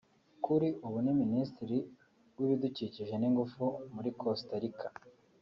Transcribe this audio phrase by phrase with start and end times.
[0.45, 1.77] kuri ubu ni Minisitiri
[2.35, 3.63] w’ibidukikije n’ingufu
[3.93, 4.89] muri Costa Rica